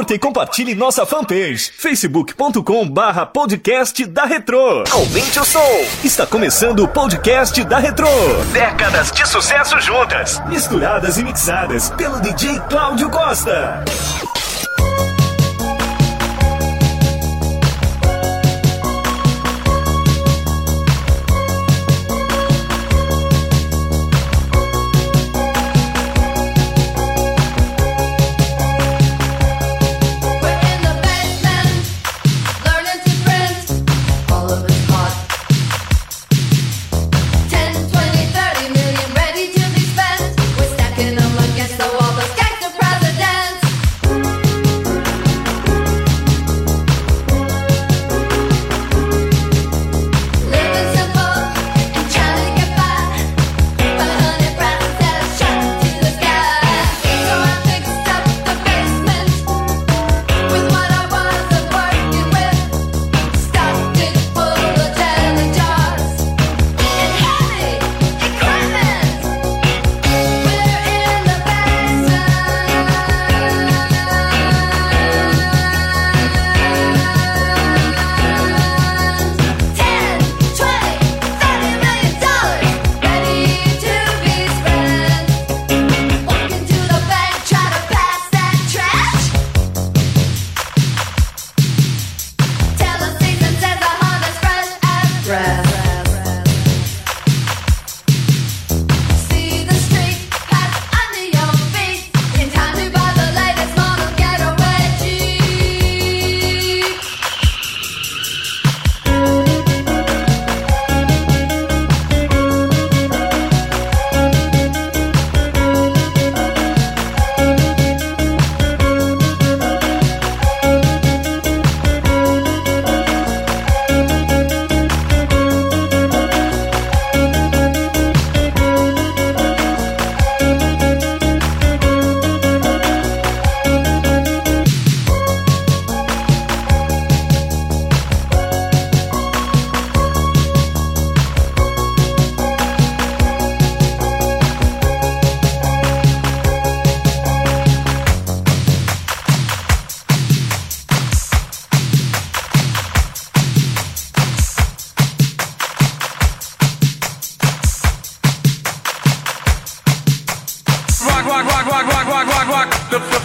[0.00, 4.82] Curta e compartilhe nossa fanpage facebook.com barra podcast da Retro.
[4.90, 5.60] Aumente o som.
[6.02, 8.08] Está começando o podcast da Retro.
[8.50, 13.84] Décadas de sucesso juntas, misturadas e mixadas pelo DJ Cláudio Costa.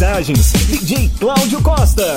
[0.00, 2.16] DJ Cláudio Costa.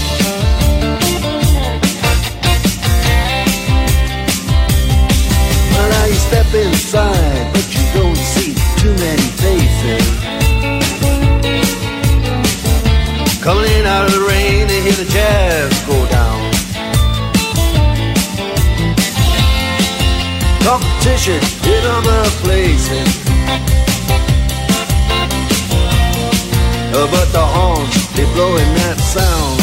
[28.33, 29.59] Blowing that sound.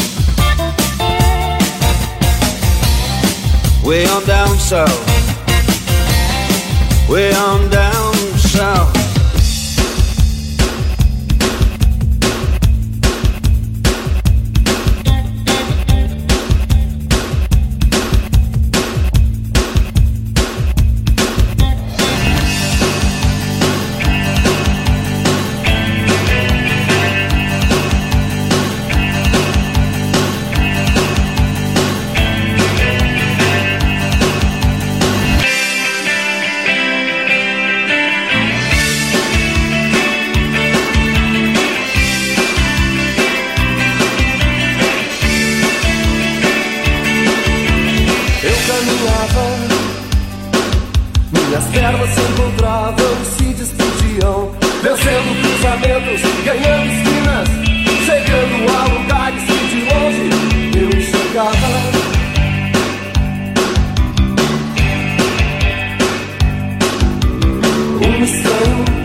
[3.83, 5.01] Way on down south.
[7.09, 7.48] Way on
[68.19, 68.98] missão.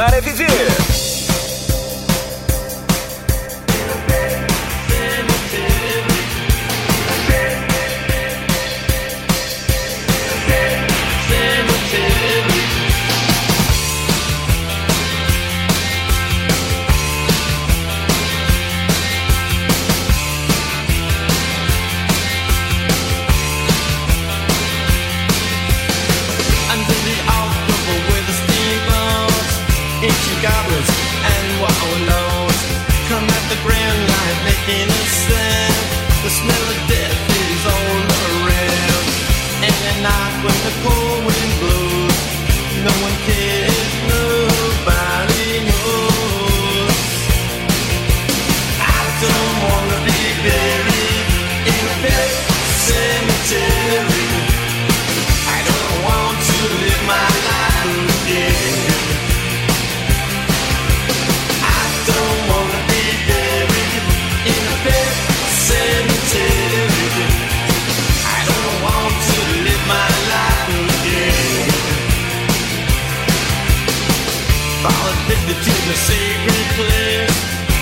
[0.00, 0.69] Acreditar é viver.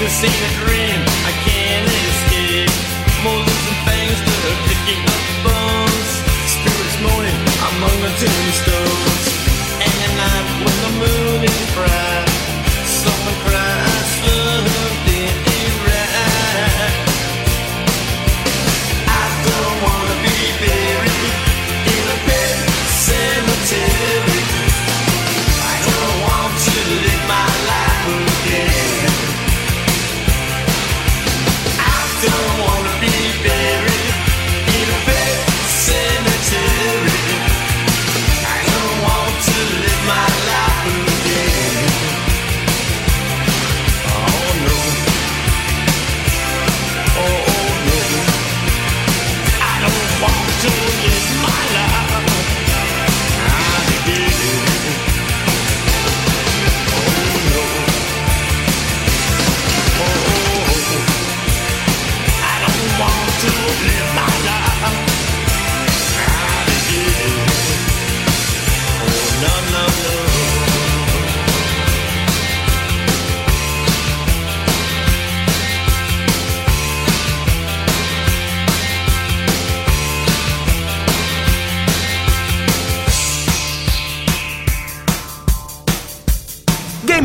[0.09, 2.71] A dream, I can't escape.
[3.23, 3.65] Moses
[4.49, 6.11] and picking up bones.
[6.49, 8.98] Spirits moaning among the tombstones.